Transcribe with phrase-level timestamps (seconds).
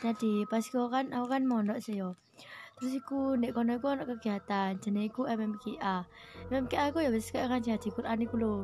[0.00, 2.16] Jadi pas iku kan aku kan mondok sih yo.
[2.80, 6.08] Terus iku nek kono iku ana kegiatan jenenge iku MMKA.
[6.48, 8.54] MMKA iku ya wis ngaji haji Quran iku lho.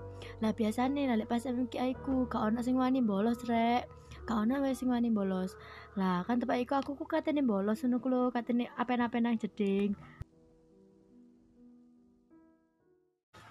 [0.40, 3.84] Lah biasane lah pas MMKA iku gak ono sing wani bolos rek.
[4.24, 5.52] Gak ono sing wani bolos.
[6.00, 9.92] Lah kan tepak iku aku ku katene bolos ngono ku lho, katene apen-apen nang jeding.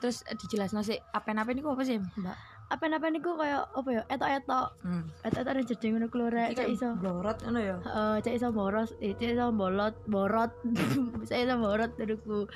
[0.01, 2.54] Terus eh, dijelasno sih apen-apen iku apa sih, Mbak?
[2.75, 4.03] Apen-apen iku koyo apa ya?
[4.11, 4.67] Etok-etok.
[4.83, 5.07] Hmm.
[5.23, 6.89] Etok-etok nang jeding ngono lho rek, cek iso.
[6.99, 7.77] blorot ngono ya.
[7.79, 10.51] Heeh, cek iso boros, eh cek iso bolot, borot.
[11.31, 12.51] Cek iso borot duluku.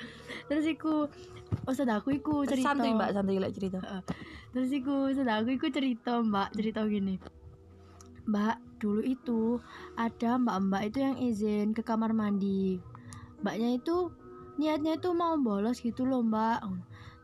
[0.52, 1.08] Terus iku
[1.64, 2.76] ustad aku iku cerita.
[2.76, 3.80] Santuy, Mbak, santuy lek cerita.
[4.52, 7.16] Terus iku ustad aku iku cerita, Mbak, cerita gini.
[8.28, 9.40] Mbak, dulu itu
[9.96, 12.78] ada mbak-mbak itu yang izin ke kamar mandi.
[13.40, 14.12] Mbaknya itu
[14.60, 16.60] niatnya itu mau bolos gitu loh, Mbak.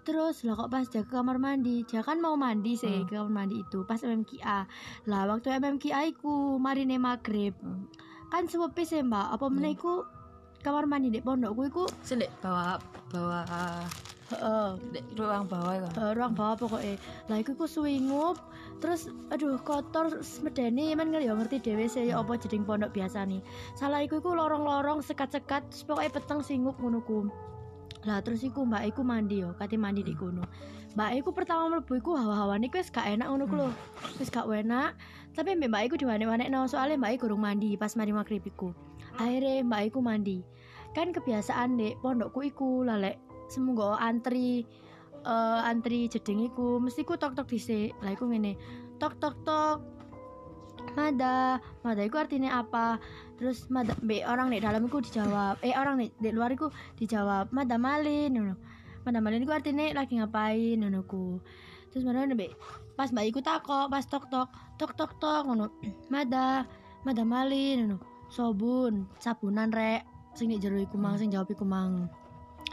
[0.06, 3.10] Terus lah kok pas ke kamar mandi, dia kan mau mandi sih Hmm.
[3.10, 4.70] ke kamar mandi itu pas MMKA.
[5.10, 7.59] Lah waktu MMKA iku marine maghrib.
[7.59, 7.91] Hmm.
[8.30, 9.27] Kan sepi sih, Mbak.
[9.34, 10.06] Apa meneh iku
[10.66, 12.75] kamar mandi di pondokku iku Sing ndek bawah
[13.14, 13.47] bawah
[14.34, 15.89] heeh ndek ruang bawah iku.
[15.95, 16.98] Eh, ruang bawah pokoknya
[17.30, 18.34] lah iku ku swingup
[18.83, 20.11] terus aduh kotor
[20.42, 23.39] medeni men ngerti ya ngerti dhewe sih ya apa jeding pondok biasa nih
[23.78, 27.30] salah iku iku lorong-lorong sekat-sekat pokoknya peteng singup ngono ku
[28.06, 30.46] lah terus iku mbak iku mandi yo kate mandi di kono.
[30.96, 33.68] Mbak iku pertama mlebu iku hawa-hawane iku wis gak enak ngono ku lho.
[34.16, 34.96] Wis gak enak.
[35.34, 38.72] Tapi mbak mbak iku diwane-wanekno soalnya mbak iku mandi pas mari maghrib iku.
[39.20, 40.40] Akhirnya mbak iku mandi.
[40.96, 43.20] Kan kebiasaan dek pondokku iku lalek
[43.52, 44.64] semunggo antri
[45.27, 47.92] eh antri jeding iku mesti ku tok tok dhisik.
[48.00, 48.56] Lah iku ngene
[48.96, 49.95] tok tok tok
[50.95, 53.03] Mada, Mada iku artinya apa?
[53.41, 56.70] Terus Mada be orang di dalam iku dijawab, eh orang di, luar iku
[57.01, 58.55] dijawab Mada Malin.
[59.03, 61.42] Mada Malin iku artinya lagi ngapain, ngono ku.
[61.91, 62.53] Terus mana be
[62.95, 64.48] pas mbak iku takok, pas tok tok
[64.79, 65.42] tok tok tok.
[66.14, 66.69] Mada,
[67.03, 67.98] Mada Malin, ngono.
[68.31, 70.03] Sobun, sabunan rek,
[70.34, 72.11] sing di jero iku mang, sing jawab mang.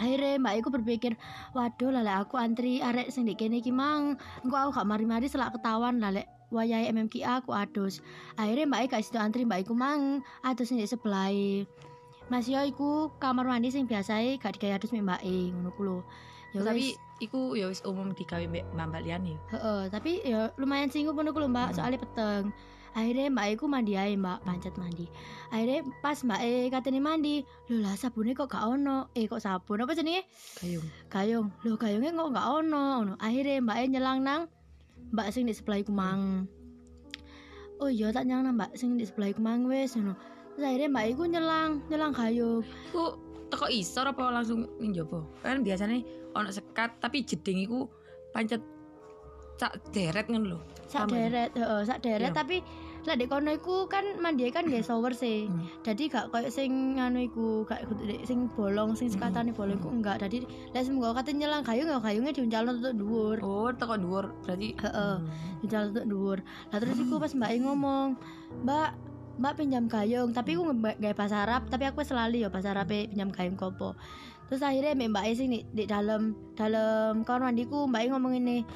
[0.01, 1.13] Akhirnya mbak iku berpikir,
[1.53, 5.53] waduh lale aku antri arek sing di kene iki mang, engko aku gak mari-mari selak
[5.53, 7.99] ketahuan lale wayahe MMKA aku adus.
[8.33, 11.33] Akhirnya mbak Ika situ antri mbak iku mang adus di sebelah
[12.29, 15.97] Mas yo iku kamar mandi sing biasae gak digawe adus mbak E ngono ku lho.
[16.53, 19.35] Ya Tapi iku ya wis umum digawe mbek mbak liyane.
[19.49, 21.75] heeh, tapi ya lumayan singgup ngono ku lho mbak, Hmm.
[21.75, 22.53] soalnya peteng.
[22.93, 25.09] Akhirnya mbak iku mandi ae mbak, pancet mandi.
[25.49, 29.09] Akhirnya pas mbak E katene mandi, lho lah sabune kok gak ono.
[29.17, 30.23] Eh kok sabun apa jenenge?
[30.61, 30.85] Gayung.
[31.09, 34.41] gayung lho gayungnya kok nggak ono ngono akhirnya mbak E nyelang nang
[35.13, 36.49] mbak sing di sebelah mang
[37.77, 40.17] oh iya tak nang mbak sing di sebelah mang wes ngono
[40.53, 43.03] terus akhirnya mbak iku nyelang nyelang gayung Iku
[43.49, 45.29] teko isor apa langsung ning jopo?
[45.45, 46.01] Kan biasanya
[46.33, 47.85] ono sekat tapi jeding iku
[48.33, 48.61] pancet
[49.61, 50.59] cak deret ngono lho.
[50.89, 52.37] sak deret heeh sak deret Iya.
[52.37, 52.57] tapi
[53.03, 55.51] lah di kono iku kan mandi kan nggak shower sih
[55.83, 60.23] jadi gak kayak sing anu iku gak di- sing bolong sing sekatane bolong iku enggak
[60.23, 64.73] jadi lah semoga kata nyelang gayung ya gayungnya diuncal untuk dhuwur Oh, teko dhuwur berarti
[64.79, 65.15] Heeh.
[65.19, 65.59] Hmm.
[65.63, 66.39] Dijalan untuk dhuwur.
[66.71, 68.07] Lah terus iku pas Mbak ngomong,
[68.67, 68.89] "Mbak,
[69.39, 73.31] Mbak pinjam gayung." Tapi aku gawe bahasa Arab, tapi aku lali ya bahasa Arab pinjam
[73.31, 73.95] gayung kopo.
[74.51, 78.67] Terus akhirnya Mbak Mbak E sing di, di dalam dalam kamar mandiku Mbak ngomong ini,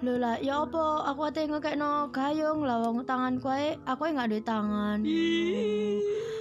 [0.00, 1.12] Lho lah, ya apa?
[1.12, 5.04] Aku ate ngekekno gayung lah wong tanganku ae, aku ae gak duwe tangan.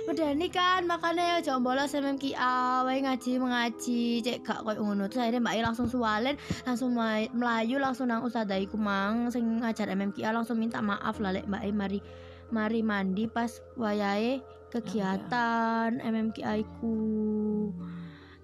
[0.07, 4.23] Udah nih kan makanya aja bolos MMKA wae ngaji mengaji.
[4.23, 5.11] Cek gak koyo ngono.
[5.11, 6.95] Terus akhirnya Mbak I langsung suwalen langsung
[7.35, 9.27] melayu langsung nang ustazah iku mang.
[9.27, 11.99] Sing ngajar MMKA langsung minta maaf lah lek Mbak I mari
[12.49, 16.95] mari mandi pas wayahe kegiatan MMKA iku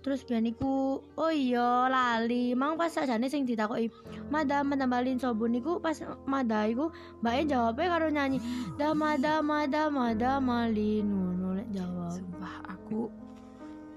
[0.06, 3.90] terus biyen iku oh iya lali mang pas sajane sing ditakoki
[4.30, 5.98] madam madam balin sobun iku pas
[6.30, 6.94] mada iku
[7.26, 8.38] Mbak E jawabnya karo nyanyi
[8.78, 13.10] dama dama dama dama lin ngono lek jawab Sumpah aku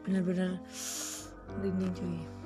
[0.09, 0.57] bener-bener
[1.61, 2.38] merinding cuy.